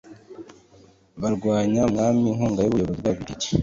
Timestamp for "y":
2.61-2.69